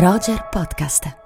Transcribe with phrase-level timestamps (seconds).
[0.00, 1.16] Roger Podcast.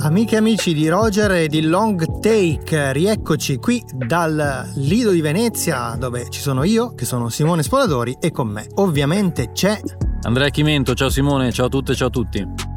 [0.00, 5.94] Amiche e amici di Roger e di Long Take, rieccoci qui dal Lido di Venezia
[5.96, 9.80] dove ci sono io, che sono Simone Spoladori e con me ovviamente c'è
[10.22, 12.71] Andrea Chimento, ciao Simone, ciao a tutte, ciao a tutti.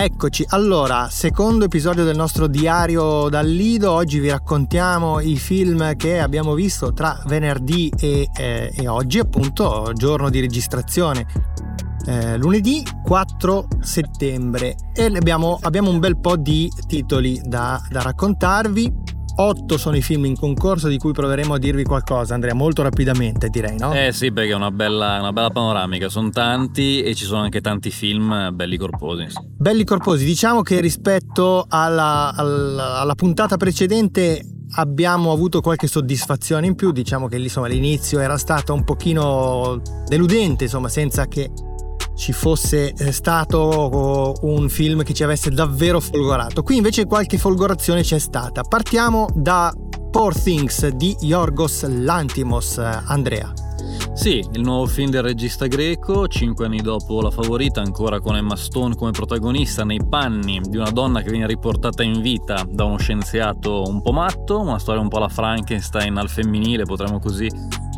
[0.00, 6.20] Eccoci, allora, secondo episodio del nostro diario dal Lido, oggi vi raccontiamo i film che
[6.20, 11.26] abbiamo visto tra venerdì e, eh, e oggi, appunto, giorno di registrazione.
[12.06, 19.07] Eh, lunedì 4 settembre e abbiamo, abbiamo, un bel po' di titoli da, da raccontarvi.
[19.40, 23.48] Otto sono i film in concorso di cui proveremo a dirvi qualcosa, Andrea, molto rapidamente
[23.48, 23.92] direi, no?
[23.92, 27.60] Eh sì, perché è una bella, una bella panoramica, sono tanti e ci sono anche
[27.60, 29.26] tanti film belli corposi.
[29.56, 36.74] Belli corposi, diciamo che rispetto alla, alla, alla puntata precedente abbiamo avuto qualche soddisfazione in
[36.74, 41.48] più, diciamo che insomma, l'inizio era stato un pochino deludente, insomma, senza che
[42.18, 46.62] ci fosse eh, stato un film che ci avesse davvero folgorato.
[46.62, 48.62] Qui invece qualche folgorazione c'è stata.
[48.62, 49.72] Partiamo da
[50.10, 53.52] Poor Things di Yorgos Lantimos, Andrea.
[54.14, 58.56] Sì, il nuovo film del regista greco, cinque anni dopo La Favorita, ancora con Emma
[58.56, 62.98] Stone come protagonista, nei panni di una donna che viene riportata in vita da uno
[62.98, 67.48] scienziato un po' matto, una storia un po' alla Frankenstein al femminile, potremmo così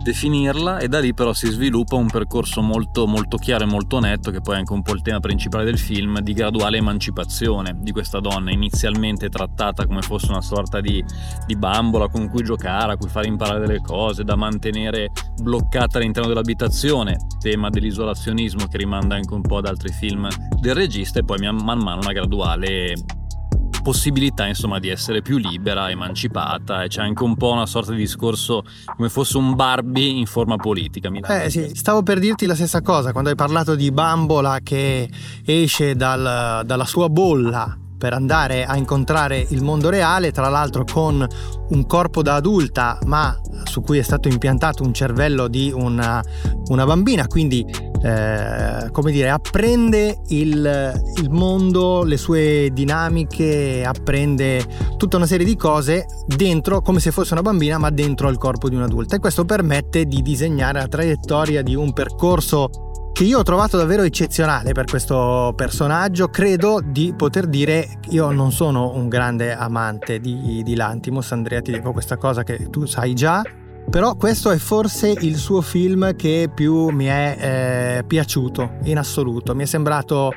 [0.03, 4.31] definirla e da lì però si sviluppa un percorso molto, molto chiaro e molto netto
[4.31, 7.92] che poi è anche un po' il tema principale del film di graduale emancipazione di
[7.92, 11.05] questa donna inizialmente trattata come fosse una sorta di,
[11.47, 15.11] di bambola con cui giocare, a cui fare imparare delle cose da mantenere
[15.42, 21.20] bloccata all'interno dell'abitazione tema dell'isolazionismo che rimanda anche un po' ad altri film del regista
[21.20, 22.95] e poi man mano una graduale
[23.83, 27.98] possibilità insomma di essere più libera, emancipata e c'è anche un po' una sorta di
[27.98, 28.64] discorso
[28.97, 31.11] come fosse un Barbie in forma politica.
[31.11, 35.08] Eh sì, stavo per dirti la stessa cosa quando hai parlato di Bambola che
[35.45, 41.24] esce dal, dalla sua bolla per andare a incontrare il mondo reale, tra l'altro con
[41.68, 46.24] un corpo da adulta, ma su cui è stato impiantato un cervello di una,
[46.68, 47.62] una bambina, quindi
[48.02, 54.64] eh, come dire, apprende il, il, mondo, le sue dinamiche, apprende
[54.96, 58.70] tutta una serie di cose dentro, come se fosse una bambina, ma dentro il corpo
[58.70, 59.17] di un'adulta.
[59.17, 64.03] E questo permette di disegnare la traiettoria di un percorso che io ho trovato davvero
[64.03, 66.29] eccezionale per questo personaggio.
[66.29, 71.73] Credo di poter dire, io non sono un grande amante di, di Lantimos, Andrea ti
[71.73, 73.43] dico questa cosa che tu sai già,
[73.91, 79.55] però questo è forse il suo film che più mi è eh, piaciuto in assoluto.
[79.55, 80.33] Mi è sembrato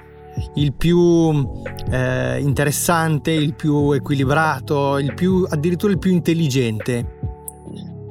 [0.55, 1.47] il più
[1.91, 7.32] eh, interessante, il più equilibrato, il più, addirittura il più intelligente.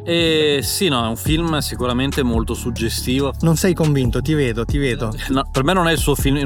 [0.04, 3.32] E sì, no, è un film sicuramente molto suggestivo.
[3.40, 5.12] Non sei convinto, ti vedo, ti vedo.
[5.28, 6.36] No, per me non è il suo, film,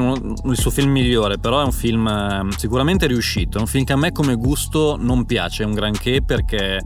[0.45, 3.59] il suo film migliore, però è un film ehm, sicuramente riuscito.
[3.59, 6.81] È un film che a me come gusto non piace un granché perché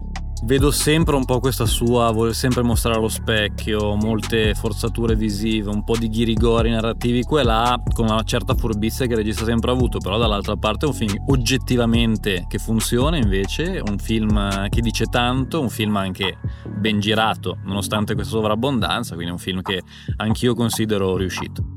[0.44, 5.84] vedo sempre un po' questa sua, vuole sempre mostrare allo specchio, molte forzature visive, un
[5.84, 9.46] po' di ghirigori narrativi qua e là, con una certa furbizia che il regista ha
[9.46, 14.80] sempre avuto, però dall'altra parte è un film oggettivamente che funziona invece, un film che
[14.80, 19.82] dice tanto, un film anche ben girato, nonostante questa sovrabbondanza, quindi è un film che
[20.16, 21.69] anch'io considero riuscito.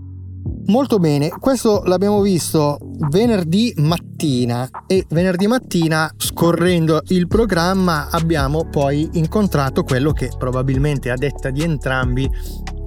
[0.67, 2.77] Molto bene, questo l'abbiamo visto
[3.09, 11.15] venerdì mattina e venerdì mattina scorrendo il programma abbiamo poi incontrato quello che probabilmente a
[11.15, 12.29] detta di entrambi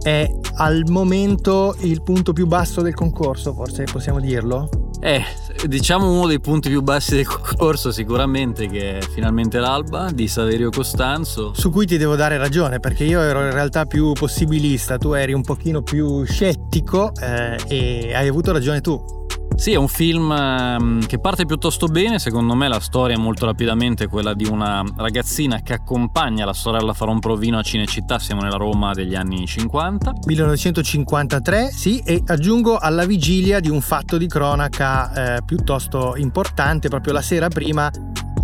[0.02, 4.85] è al momento il punto più basso del concorso, forse possiamo dirlo?
[5.00, 5.22] Eh,
[5.66, 10.70] diciamo uno dei punti più bassi del concorso sicuramente che è finalmente l'alba di Saverio
[10.70, 11.52] Costanzo.
[11.54, 15.32] Su cui ti devo dare ragione perché io ero in realtà più possibilista, tu eri
[15.32, 19.15] un pochino più scettico eh, e hai avuto ragione tu.
[19.54, 24.04] Sì, è un film ehm, che parte piuttosto bene, secondo me la storia molto rapidamente
[24.04, 28.18] è quella di una ragazzina che accompagna la sorella a fare un provino a Cinecittà,
[28.18, 30.12] siamo nella Roma degli anni 50.
[30.26, 37.14] 1953, sì, e aggiungo alla vigilia di un fatto di cronaca eh, piuttosto importante, proprio
[37.14, 37.90] la sera prima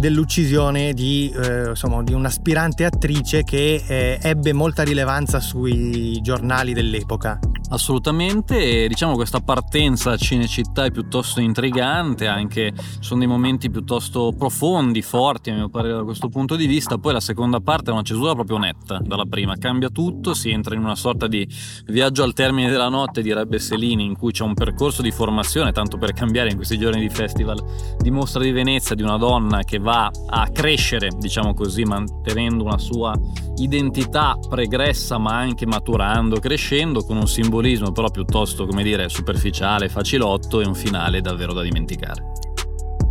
[0.02, 7.38] dell'uccisione di, eh, insomma, di un'aspirante attrice che eh, ebbe molta rilevanza sui giornali dell'epoca.
[7.72, 12.70] Assolutamente, e diciamo questa partenza a Cinecittà è piuttosto intrigante, anche
[13.00, 17.14] sono dei momenti piuttosto profondi, forti a mio parere da questo punto di vista, poi
[17.14, 20.82] la seconda parte è una cesura proprio netta dalla prima, cambia tutto, si entra in
[20.82, 21.48] una sorta di
[21.86, 25.96] viaggio al termine della notte, direbbe Selini, in cui c'è un percorso di formazione, tanto
[25.96, 27.58] per cambiare in questi giorni di festival
[27.96, 32.78] di Mostra di Venezia, di una donna che va a crescere, diciamo così, mantenendo una
[32.78, 33.18] sua
[33.56, 40.60] identità pregressa ma anche maturando, crescendo con un simbolismo però piuttosto, come dire, superficiale, facilotto
[40.60, 42.30] e un finale davvero da dimenticare.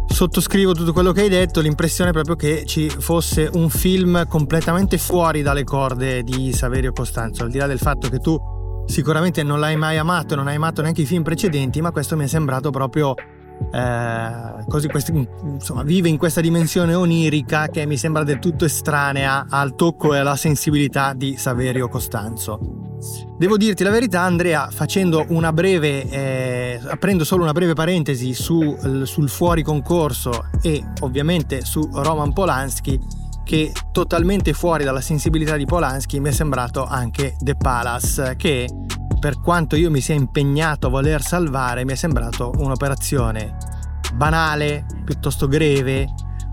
[0.08, 4.98] Sottoscrivo tutto quello che hai detto, l'impressione è proprio che ci fosse un film completamente
[4.98, 8.38] fuori dalle corde di Saverio Costanzo, al di là del fatto che tu
[8.86, 12.26] sicuramente non l'hai mai amato, non hai amato neanche i film precedenti, ma questo mi
[12.26, 13.16] è sembrato proprio
[13.72, 19.46] eh, così questi, insomma, vive in questa dimensione onirica che mi sembra del tutto estranea
[19.50, 22.60] al tocco e alla sensibilità di Saverio Costanzo.
[23.38, 28.78] Devo dirti la verità, Andrea, facendo una breve, eh, aprendo solo una breve parentesi su,
[29.04, 33.00] sul fuori concorso e ovviamente su Roman Polanski,
[33.44, 38.70] che totalmente fuori dalla sensibilità di Polanski mi è sembrato anche The Palace, che
[39.22, 43.56] per quanto io mi sia impegnato a voler salvare, mi è sembrato un'operazione
[44.16, 46.08] banale, piuttosto greve,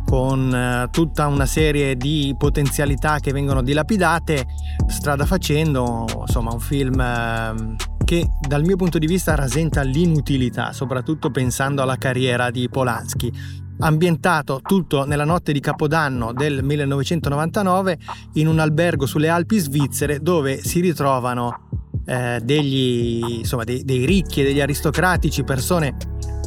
[0.05, 4.47] con eh, tutta una serie di potenzialità che vengono dilapidate,
[4.87, 11.31] strada facendo, insomma un film ehm, che dal mio punto di vista rasenta l'inutilità, soprattutto
[11.31, 13.33] pensando alla carriera di Polanski.
[13.81, 17.99] Ambientato tutto nella notte di Capodanno del 1999
[18.35, 21.69] in un albergo sulle Alpi svizzere dove si ritrovano
[22.09, 25.97] eh, degli, insomma, dei, dei ricchi e degli aristocratici, persone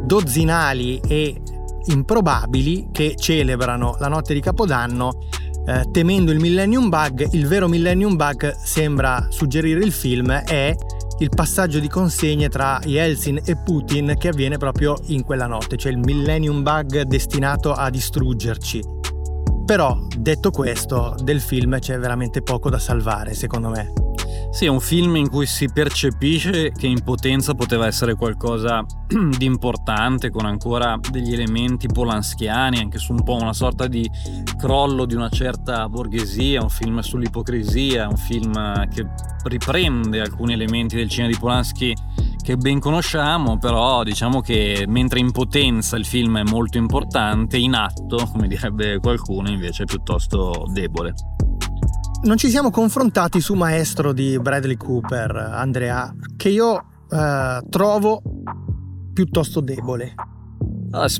[0.03, 1.39] dozzinali e
[1.85, 5.27] improbabili che celebrano la notte di Capodanno
[5.65, 7.27] eh, temendo il Millennium Bug.
[7.31, 10.75] Il vero Millennium Bug, sembra suggerire il film, è
[11.19, 15.91] il passaggio di consegne tra Yeltsin e Putin che avviene proprio in quella notte, cioè
[15.91, 18.99] il Millennium Bug destinato a distruggerci.
[19.63, 24.10] Però, detto questo, del film c'è veramente poco da salvare, secondo me.
[24.51, 28.85] Sì, è un film in cui si percepisce che in potenza poteva essere qualcosa
[29.37, 34.07] di importante, con ancora degli elementi polanschiani, anche su un po' una sorta di
[34.57, 38.51] crollo di una certa borghesia, un film sull'ipocrisia, un film
[38.89, 39.07] che
[39.45, 41.95] riprende alcuni elementi del cinema di Polanski
[42.43, 47.73] che ben conosciamo, però diciamo che mentre in potenza il film è molto importante, in
[47.73, 51.13] atto, come direbbe qualcuno, invece è piuttosto debole
[52.23, 58.21] non ci siamo confrontati su Maestro di Bradley Cooper, Andrea, che io eh, trovo
[59.13, 60.13] piuttosto debole.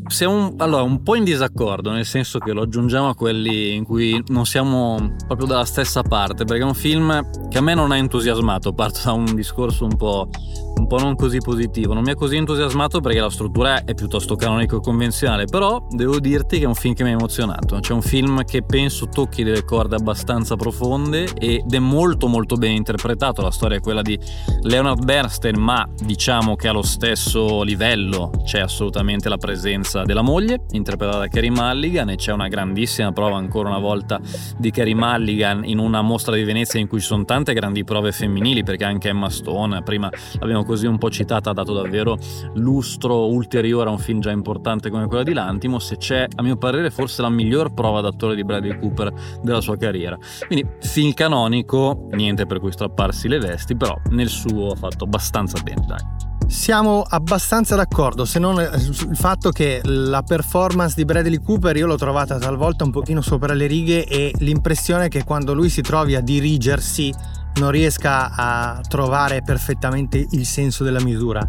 [0.08, 4.22] Siamo allora, un po' in disaccordo, nel senso che lo aggiungiamo a quelli in cui
[4.28, 7.96] non siamo proprio dalla stessa parte, perché è un film che a me non ha
[7.96, 10.28] entusiasmato, parto da un discorso un po',
[10.76, 14.36] un po' non così positivo, non mi ha così entusiasmato perché la struttura è piuttosto
[14.36, 17.94] canonico e convenzionale, però devo dirti che è un film che mi ha emozionato, c'è
[17.94, 23.42] un film che penso tocchi delle corde abbastanza profonde ed è molto molto ben interpretato,
[23.42, 24.20] la storia è quella di
[24.64, 30.66] Leonard Bernstein, ma diciamo che allo stesso livello c'è assolutamente la presenza presenza della moglie,
[30.72, 34.20] interpretata da Carrie Mulligan, e c'è una grandissima prova ancora una volta
[34.58, 38.12] di Carrie Mulligan in una mostra di Venezia in cui ci sono tante grandi prove
[38.12, 40.10] femminili, perché anche Emma Stone, prima
[40.40, 42.18] l'abbiamo così un po' citata, ha dato davvero
[42.56, 46.58] lustro ulteriore a un film già importante come quello di Lantimos, e c'è a mio
[46.58, 49.14] parere forse la miglior prova d'attore di Bradley Cooper
[49.44, 50.18] della sua carriera.
[50.48, 55.62] Quindi film canonico, niente per cui strapparsi le vesti, però nel suo ha fatto abbastanza
[55.62, 56.30] bene, dai.
[56.52, 61.96] Siamo abbastanza d'accordo, se non il fatto che la performance di Bradley Cooper io l'ho
[61.96, 66.20] trovata talvolta un pochino sopra le righe e l'impressione che quando lui si trovi a
[66.20, 67.12] dirigersi
[67.56, 71.48] non riesca a trovare perfettamente il senso della misura.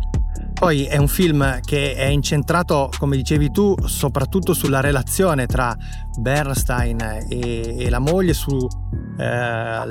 [0.62, 5.76] Poi è un film che è incentrato, come dicevi tu, soprattutto sulla relazione tra
[6.20, 8.56] Bernstein e, e la moglie, su
[9.18, 9.82] eh,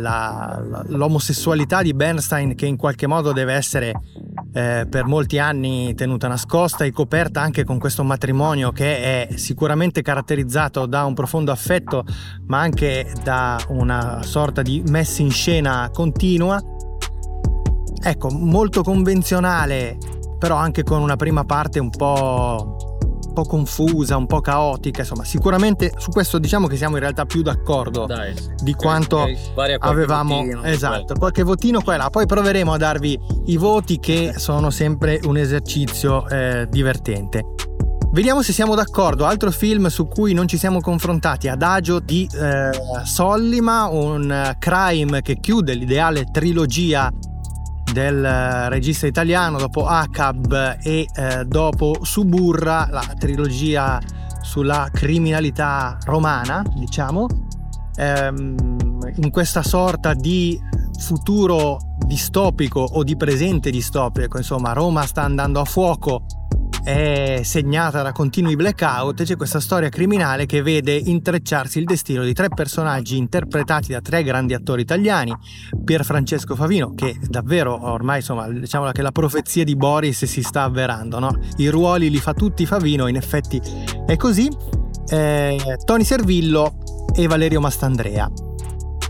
[1.81, 3.91] di Bernstein che in qualche modo deve essere
[4.53, 10.01] eh, per molti anni tenuta nascosta e coperta anche con questo matrimonio che è sicuramente
[10.01, 12.05] caratterizzato da un profondo affetto
[12.47, 16.63] ma anche da una sorta di messa in scena continua.
[18.03, 19.97] Ecco, molto convenzionale,
[20.41, 25.23] però anche con una prima parte un po' un po' confusa, un po' caotica, insomma,
[25.23, 30.37] sicuramente su questo diciamo che siamo in realtà più d'accordo Dai, di quanto okay, avevamo
[30.37, 32.09] votino, esatto, qualche votino qua e là.
[32.09, 37.45] Poi proveremo a darvi i voti che sono sempre un esercizio eh, divertente.
[38.11, 39.25] Vediamo se siamo d'accordo.
[39.25, 42.71] Altro film su cui non ci siamo confrontati, Adagio di eh,
[43.05, 47.09] Sollima, un crime che chiude l'ideale trilogia
[47.91, 53.99] del regista italiano, dopo ACAB e eh, dopo Suburra, la trilogia
[54.41, 57.27] sulla criminalità romana, diciamo,
[57.95, 60.59] ehm, in questa sorta di
[60.99, 66.23] futuro distopico o di presente distopico, insomma Roma sta andando a fuoco
[66.83, 72.33] è segnata da continui blackout, c'è questa storia criminale che vede intrecciarsi il destino di
[72.33, 75.35] tre personaggi interpretati da tre grandi attori italiani,
[75.83, 80.63] Pier Francesco Favino, che davvero ormai insomma diciamo che la profezia di Boris si sta
[80.63, 81.39] avverando, no?
[81.57, 83.61] i ruoli li fa tutti Favino, in effetti
[84.05, 84.49] è così,
[85.09, 86.77] eh, Tony Servillo
[87.15, 88.29] e Valerio Mastandrea.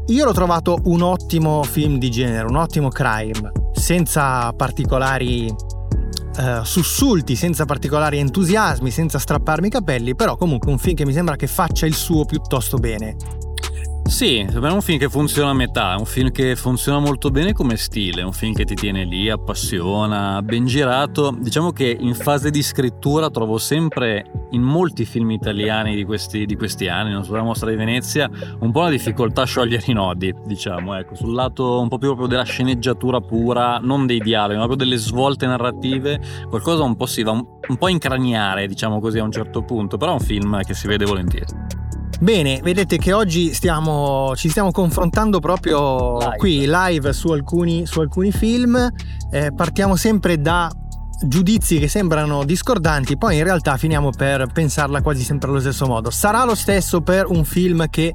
[0.08, 5.54] Io l'ho trovato un ottimo film di genere, un ottimo crime, senza particolari
[6.38, 11.14] eh, sussulti, senza particolari entusiasmi, senza strapparmi i capelli, però comunque un film che mi
[11.14, 13.41] sembra che faccia il suo piuttosto bene.
[14.04, 17.54] Sì, è un film che funziona a metà, è un film che funziona molto bene
[17.54, 21.36] come stile, è un film che ti tiene lì, appassiona, ben girato.
[21.40, 26.56] Diciamo che in fase di scrittura trovo sempre in molti film italiani di questi, di
[26.56, 28.30] questi anni, non sulla mostra di Venezia,
[28.60, 32.10] un po' la difficoltà a sciogliere i nodi, diciamo, ecco, sul lato un po' più
[32.10, 37.06] proprio della sceneggiatura pura, non dei dialoghi, ma proprio delle svolte narrative, qualcosa un po'
[37.06, 40.16] si va un, un po' a incraniare, diciamo così, a un certo punto, però è
[40.16, 41.81] un film che si vede volentieri.
[42.22, 46.36] Bene, vedete che oggi stiamo, ci stiamo confrontando proprio live.
[46.38, 48.78] qui live su alcuni, su alcuni film.
[49.32, 50.72] Eh, partiamo sempre da
[51.24, 56.12] giudizi che sembrano discordanti, poi in realtà finiamo per pensarla quasi sempre allo stesso modo.
[56.12, 58.14] Sarà lo stesso per un film che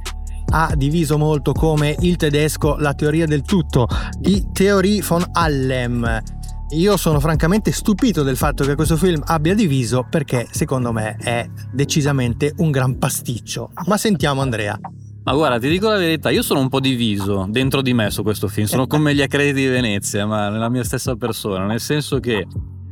[0.50, 3.88] ha diviso molto come il tedesco La teoria del tutto
[4.20, 6.22] di Theorie von Allem
[6.70, 11.48] io sono francamente stupito del fatto che questo film abbia diviso perché secondo me è
[11.72, 13.70] decisamente un gran pasticcio.
[13.86, 14.78] Ma sentiamo Andrea.
[15.22, 18.22] Ma guarda, ti dico la verità, io sono un po' diviso dentro di me su
[18.22, 22.20] questo film, sono come gli accrediti di Venezia, ma nella mia stessa persona, nel senso
[22.20, 22.46] che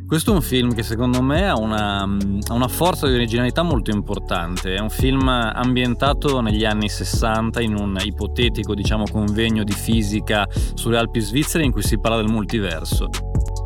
[0.06, 3.90] questo è un film che secondo me ha una, ha una, forza di originalità molto
[3.90, 4.74] importante.
[4.74, 10.98] È un film ambientato negli anni 60 in un ipotetico, diciamo, convegno di fisica sulle
[10.98, 13.08] Alpi svizzere in cui si parla del multiverso.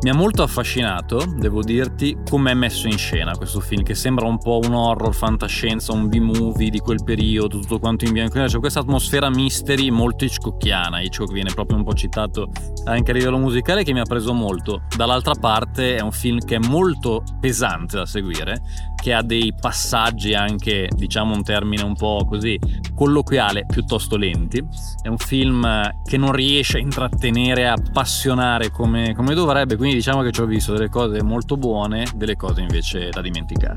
[0.01, 4.25] Mi ha molto affascinato, devo dirti, come è messo in scena questo film, che sembra
[4.27, 8.37] un po' un horror, fantascienza, un B-movie di quel periodo, tutto quanto in bianco e
[8.37, 8.49] nero.
[8.49, 11.01] C'è questa atmosfera mystery molto Hitchcockiana.
[11.01, 12.49] Hitchcock viene proprio un po' citato
[12.85, 14.83] anche a livello musicale, che mi ha preso molto.
[14.95, 18.61] Dall'altra parte è un film che è molto pesante da seguire,
[19.01, 22.57] che ha dei passaggi anche, diciamo un termine un po' così,
[22.95, 24.65] colloquiale, piuttosto lenti.
[25.01, 25.67] È un film
[26.05, 30.41] che non riesce a intrattenere, a appassionare come, come dovrebbe, quindi quindi diciamo che ci
[30.41, 33.73] ho visto delle cose molto buone, delle cose invece da dimenticare.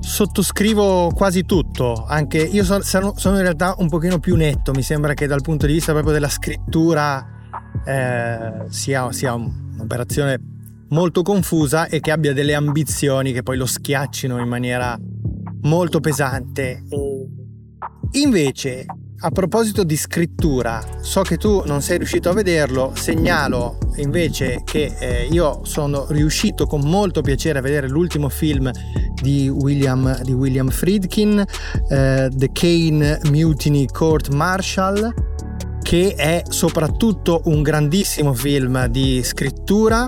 [0.00, 5.14] Sottoscrivo quasi tutto, anche io sono, sono in realtà un pochino più netto, mi sembra
[5.14, 7.26] che dal punto di vista proprio della scrittura
[7.86, 10.38] eh, sia, sia un'operazione
[10.88, 14.98] molto confusa e che abbia delle ambizioni che poi lo schiaccino in maniera
[15.62, 16.84] molto pesante.
[18.12, 18.86] Invece
[19.20, 24.94] a proposito di scrittura, so che tu non sei riuscito a vederlo, segnalo invece che
[24.96, 28.70] eh, io sono riuscito con molto piacere a vedere l'ultimo film
[29.20, 31.44] di William, di William Friedkin,
[31.88, 35.12] eh, The Kane Mutiny Court Martial,
[35.82, 40.06] che è soprattutto un grandissimo film di scrittura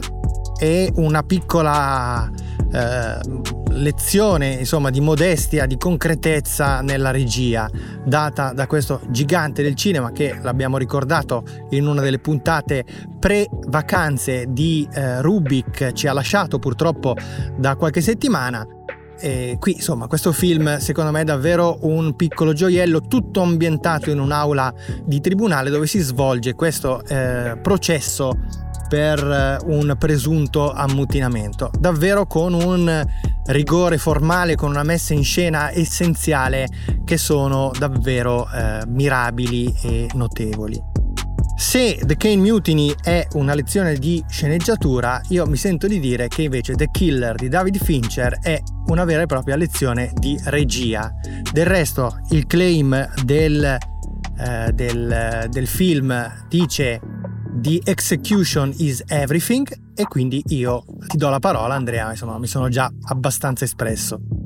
[0.61, 2.31] e una piccola
[2.71, 3.19] eh,
[3.71, 7.69] lezione insomma di modestia, di concretezza nella regia
[8.05, 12.85] data da questo gigante del cinema che l'abbiamo ricordato in una delle puntate
[13.19, 17.17] pre-vacanze di eh, Rubik ci ha lasciato purtroppo
[17.57, 18.67] da qualche settimana.
[19.23, 24.19] E qui insomma questo film secondo me è davvero un piccolo gioiello tutto ambientato in
[24.19, 24.73] un'aula
[25.05, 32.53] di tribunale dove si svolge questo eh, processo per eh, un presunto ammutinamento, davvero con
[32.55, 33.07] un
[33.45, 36.67] rigore formale, con una messa in scena essenziale
[37.05, 40.83] che sono davvero eh, mirabili e notevoli.
[41.57, 46.43] Se The Kane Mutiny è una lezione di sceneggiatura, io mi sento di dire che
[46.43, 51.13] invece The Killer di David Fincher è una vera e propria lezione di regia.
[51.53, 57.01] Del resto, il claim del, eh, del, del film dice
[57.53, 62.69] The Execution is Everything e quindi io ti do la parola Andrea, insomma mi sono
[62.69, 64.40] già abbastanza espresso.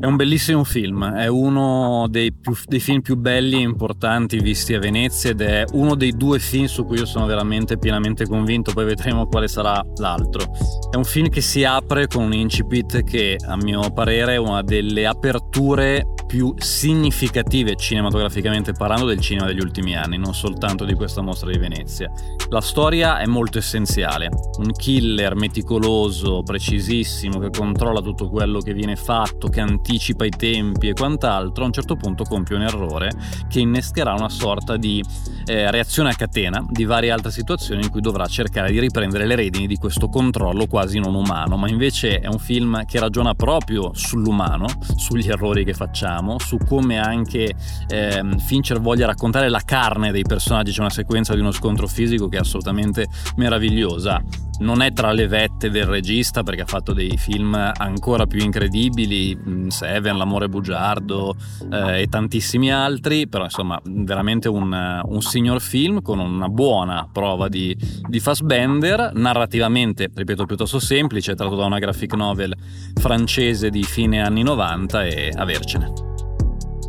[0.00, 4.74] È un bellissimo film, è uno dei, più, dei, film più belli e importanti visti
[4.74, 8.72] a Venezia ed è uno dei due film su cui io sono veramente pienamente convinto,
[8.74, 10.44] poi vedremo quale sarà l'altro.
[10.90, 14.62] È un film che si apre con un incipit che a mio parere è una
[14.62, 21.22] delle aperture più significative cinematograficamente parlando del cinema degli ultimi anni, non soltanto di questa
[21.22, 22.10] mostra di Venezia.
[22.50, 28.96] La storia è molto essenziale, un killer meticoloso, precisissimo, che controlla tutto quello che viene
[28.96, 33.10] fatto, che anticipa i tempi e quant'altro, a un certo punto compie un errore
[33.48, 35.02] che innescherà una sorta di
[35.46, 39.34] eh, reazione a catena di varie altre situazioni in cui dovrà cercare di riprendere le
[39.34, 43.92] redini di questo controllo quasi non umano, ma invece è un film che ragiona proprio
[43.94, 47.54] sull'umano, sugli errori che facciamo, su come anche
[47.88, 52.28] eh, Fincher voglia raccontare la carne dei personaggi, c'è una sequenza di uno scontro fisico
[52.28, 54.22] che è assolutamente meravigliosa
[54.58, 59.36] non è tra le vette del regista perché ha fatto dei film ancora più incredibili,
[59.36, 61.34] mm, Seven, L'amore bugiardo
[61.72, 67.48] eh, e tantissimi altri, però insomma veramente un, un, signor film con una buona prova
[67.48, 67.76] di,
[68.08, 72.54] di Fassbender, narrativamente, ripeto, piuttosto semplice, tratto da una graphic novel
[73.00, 75.92] francese di fine anni 90 e avercene.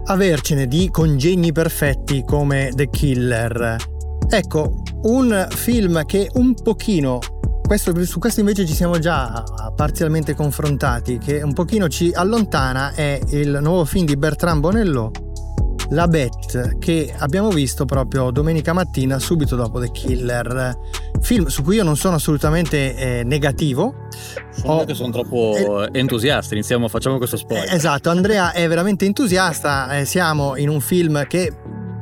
[0.08, 3.76] Avercene di congegni perfetti come The Killer.
[4.30, 7.20] Ecco, un film che un pochino
[7.66, 9.44] questo, su questo invece ci siamo già
[9.76, 15.12] parzialmente confrontati, che un pochino ci allontana è il nuovo film di Bertrand Bonello,
[15.90, 20.78] La Bet, che abbiamo visto proprio domenica mattina subito dopo The Killer.
[21.22, 24.08] Film su cui io non sono assolutamente eh, negativo.
[24.52, 24.84] Sono Ho...
[24.86, 27.72] che sono troppo eh, entusiasti, iniziamo, facciamo questo spoiler.
[27.72, 31.52] Eh, esatto, Andrea è veramente entusiasta, eh, siamo in un film che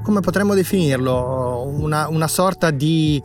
[0.03, 1.63] come potremmo definirlo?
[1.65, 3.23] Una, una, sorta di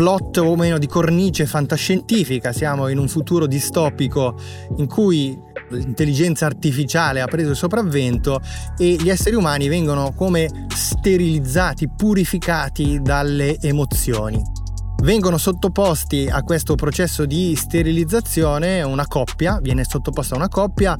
[0.00, 4.34] plot o meno di cornice fantascientifica, siamo in un futuro distopico
[4.78, 5.38] in cui
[5.72, 8.40] l'intelligenza artificiale ha preso il sopravvento
[8.78, 14.42] e gli esseri umani vengono come sterilizzati, purificati dalle emozioni.
[15.02, 20.96] Vengono sottoposti a questo processo di sterilizzazione una coppia, viene sottoposta una coppia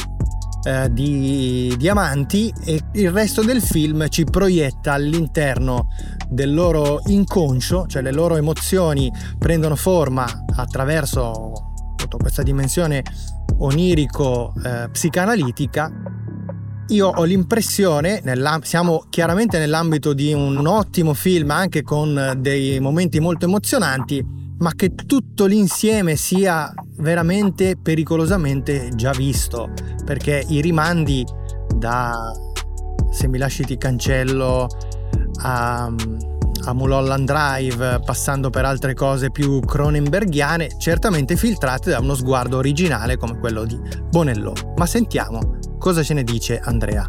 [0.64, 5.88] eh, di diamanti e il resto del film ci proietta all'interno
[6.29, 10.26] del loro inconscio, cioè le loro emozioni prendono forma
[10.57, 11.52] attraverso
[12.19, 13.02] questa dimensione
[13.59, 15.88] onirico-psicanalitica.
[15.88, 15.93] Eh,
[16.95, 18.21] io ho l'impressione,
[18.62, 24.95] siamo chiaramente nell'ambito di un ottimo film anche con dei momenti molto emozionanti, ma che
[24.95, 29.71] tutto l'insieme sia veramente pericolosamente già visto,
[30.05, 31.25] perché i rimandi
[31.75, 32.33] da
[33.11, 34.69] se mi lasci ti cancello
[35.43, 35.93] a,
[36.64, 43.16] a Mulholland Drive, passando per altre cose più cronenberghiane, certamente filtrate da uno sguardo originale
[43.16, 43.79] come quello di
[44.11, 44.53] Bonello.
[44.77, 47.07] Ma sentiamo cosa ce ne dice Andrea.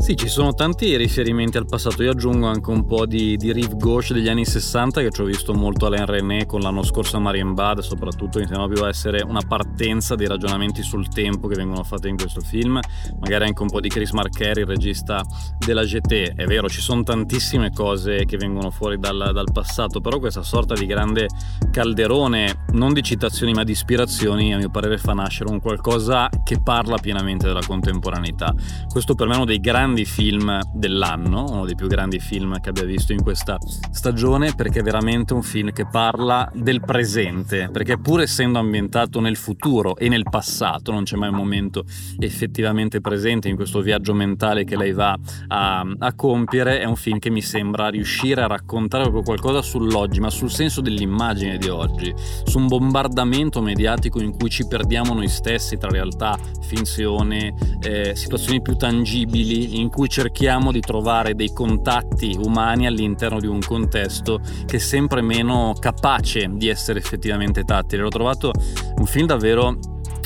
[0.00, 2.02] Sì, ci sono tanti riferimenti al passato.
[2.02, 5.24] Io aggiungo anche un po' di, di riff gauche degli anni 60 che ci ho
[5.24, 9.42] visto molto Alain René con l'anno scorso a Marienbad, soprattutto iniziano più a essere una
[9.46, 12.80] partenza dei ragionamenti sul tempo che vengono fatti in questo film.
[13.20, 15.22] Magari anche un po' di Chris Marcheri, il regista
[15.58, 16.32] della GT.
[16.34, 20.72] È vero, ci sono tantissime cose che vengono fuori dal, dal passato, però questa sorta
[20.72, 21.26] di grande
[21.70, 26.58] calderone, non di citazioni ma di ispirazioni, a mio parere fa nascere un qualcosa che
[26.58, 28.54] parla pienamente della contemporaneità.
[28.88, 32.60] Questo per me è uno dei grandi grandi film dell'anno, uno dei più grandi film
[32.60, 33.58] che abbia visto in questa
[33.90, 39.34] stagione, perché è veramente un film che parla del presente, perché pur essendo ambientato nel
[39.34, 41.84] futuro e nel passato, non c'è mai un momento
[42.20, 47.18] effettivamente presente in questo viaggio mentale che lei va a, a compiere, è un film
[47.18, 52.14] che mi sembra riuscire a raccontare proprio qualcosa sull'oggi, ma sul senso dell'immagine di oggi,
[52.44, 58.62] su un bombardamento mediatico in cui ci perdiamo noi stessi tra realtà, finzione, eh, situazioni
[58.62, 64.76] più tangibili in cui cerchiamo di trovare dei contatti umani all'interno di un contesto che
[64.76, 68.02] è sempre meno capace di essere effettivamente tattile.
[68.02, 68.52] L'ho trovato
[68.96, 69.78] un film davvero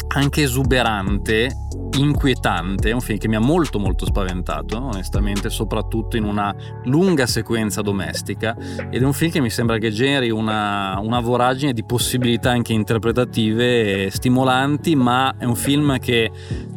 [0.09, 1.51] anche esuberante,
[1.97, 6.55] inquietante, è un film che mi ha molto molto spaventato, onestamente, soprattutto in una
[6.85, 8.57] lunga sequenza domestica
[8.91, 12.73] ed è un film che mi sembra che generi una, una voragine di possibilità anche
[12.73, 16.31] interpretative stimolanti, ma è un film che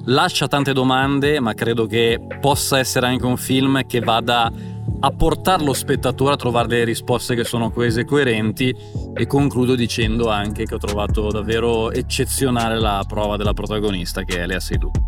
[0.06, 4.52] lascia tante domande, ma credo che possa essere anche un film che vada
[5.00, 8.76] a portare lo spettatore a trovare delle risposte che sono coese e coerenti
[9.14, 14.48] e concludo dicendo anche che ho trovato davvero eccezionale la prova della protagonista che è
[14.48, 15.07] Lea Seydoux.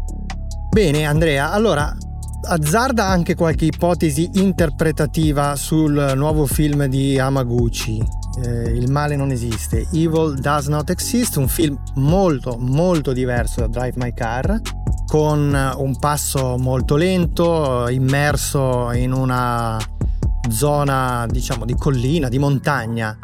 [0.69, 1.93] Bene Andrea, allora
[2.47, 8.01] azzarda anche qualche ipotesi interpretativa sul nuovo film di Amaguchi.
[8.43, 13.67] Eh, il male non esiste, Evil Does Not Exist, un film molto molto diverso da
[13.67, 14.61] Drive My Car
[15.07, 19.77] con un passo molto lento, immerso in una
[20.51, 23.17] zona diciamo di collina, di montagna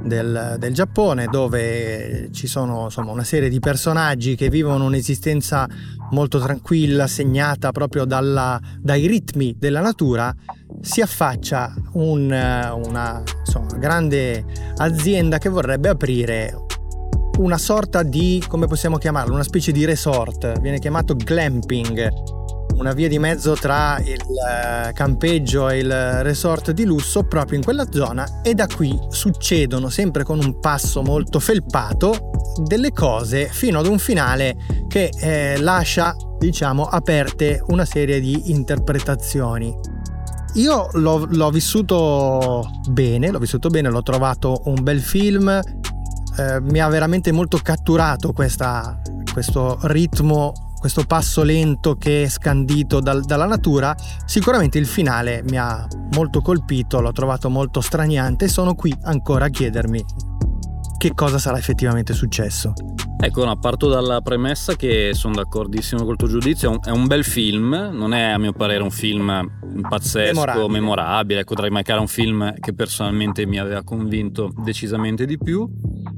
[0.00, 5.68] del, del Giappone dove ci sono insomma, una serie di personaggi che vivono un'esistenza
[6.10, 10.34] molto tranquilla, segnata proprio dalla, dai ritmi della natura,
[10.80, 14.44] si affaccia un, una insomma, grande
[14.76, 16.66] azienda che vorrebbe aprire
[17.38, 22.31] una sorta di, come possiamo chiamarlo, una specie di resort, viene chiamato glamping,
[22.82, 27.62] una via di mezzo tra il eh, campeggio e il resort di lusso proprio in
[27.62, 32.32] quella zona e da qui succedono sempre con un passo molto felpato
[32.64, 34.56] delle cose fino ad un finale
[34.88, 39.78] che eh, lascia diciamo aperte una serie di interpretazioni.
[40.54, 46.80] Io l'ho, l'ho vissuto bene, l'ho vissuto bene, l'ho trovato un bel film, eh, mi
[46.80, 49.00] ha veramente molto catturato questa,
[49.32, 53.94] questo ritmo, questo passo lento che è scandito dal, dalla natura.
[54.24, 59.44] Sicuramente il finale mi ha molto colpito, l'ho trovato molto straniante e sono qui ancora
[59.44, 60.04] a chiedermi
[60.98, 62.74] che cosa sarà effettivamente successo.
[63.24, 67.22] Ecco, no, parto dalla premessa che sono d'accordissimo col tuo giudizio, è un, è bel
[67.22, 71.40] film, non è a mio parere un film pazzesco, memorabile, memorabile.
[71.40, 75.68] ecco, tra i un film che personalmente mi aveva convinto decisamente di più.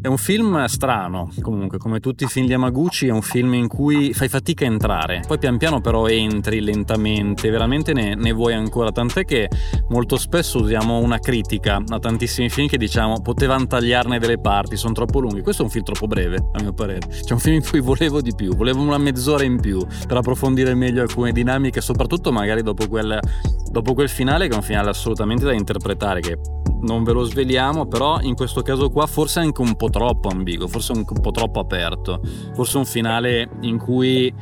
[0.00, 3.68] È un film strano, comunque, come tutti i film di Yamaguchi, è un film in
[3.68, 8.54] cui fai fatica a entrare, poi pian piano però entri lentamente, veramente ne, ne vuoi
[8.54, 9.48] ancora, tant'è che
[9.88, 14.92] molto spesso usiamo una critica a tantissimi film che diciamo potevano tagliarne delle parti, sono
[14.92, 17.68] troppo lunghi, questo è un film troppo breve, a mio parere, c'è un film in
[17.68, 22.32] cui volevo di più, volevo una mezz'ora in più per approfondire meglio alcune dinamiche, soprattutto
[22.32, 23.18] magari dopo quel,
[23.70, 26.38] dopo quel finale che è un finale assolutamente da interpretare, che
[26.84, 30.68] non ve lo sveliamo, però in questo caso qua forse anche un po' troppo ambiguo,
[30.68, 32.20] forse un po' troppo aperto,
[32.54, 34.32] forse un finale in cui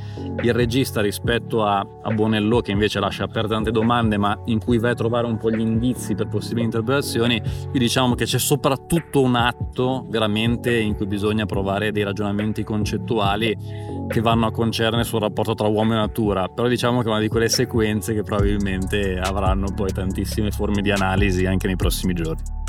[0.42, 4.78] il regista rispetto a, a Bonello che invece lascia aperte tante domande ma in cui
[4.78, 9.20] vai a trovare un po' gli indizi per possibili interpretazioni, qui diciamo che c'è soprattutto
[9.20, 15.20] un atto veramente in cui bisogna provare dei ragionamenti concettuali che vanno a concernere sul
[15.20, 19.18] rapporto tra uomo e natura, però diciamo che è una di quelle sequenze che probabilmente
[19.18, 22.61] avranno poi tantissime forme di analisi anche nei prossimi giorni.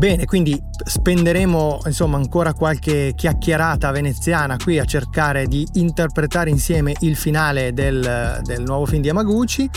[0.00, 7.16] Bene, quindi spenderemo insomma ancora qualche chiacchierata veneziana qui a cercare di interpretare insieme il
[7.16, 9.68] finale del, del nuovo film di Yamaguchi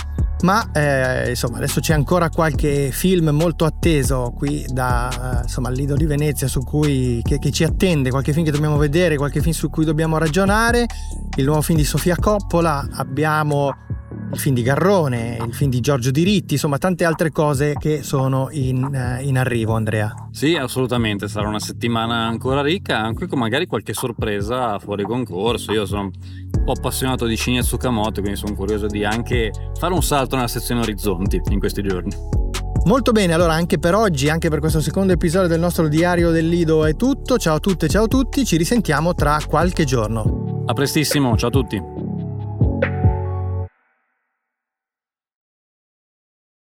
[0.43, 5.95] ma eh, insomma adesso c'è ancora qualche film molto atteso qui da eh, insomma, Lido
[5.95, 9.53] di Venezia su cui, che, che, ci attende, qualche film che dobbiamo vedere, qualche film
[9.53, 10.85] su cui dobbiamo ragionare,
[11.35, 13.73] il nuovo film di Sofia Coppola, abbiamo
[14.33, 18.49] il film di Garrone, il film di Giorgio Diritti, insomma tante altre cose che sono
[18.51, 20.13] in, uh, in, arrivo Andrea.
[20.31, 25.71] Sì, assolutamente, sarà una settimana ancora ricca, anche con magari qualche sorpresa fuori concorso.
[25.71, 30.01] Io sono un po' appassionato di Shinya Tsukamoto, quindi sono curioso di anche fare un
[30.03, 32.11] salto nella sezione Orizzonti in questi giorni.
[32.85, 36.49] Molto bene, allora anche per oggi, anche per questo secondo episodio del nostro diario del
[36.49, 37.37] Lido è tutto.
[37.37, 40.63] Ciao a tutte, ciao a tutti, ci risentiamo tra qualche giorno.
[40.65, 41.92] A prestissimo, ciao a tutti.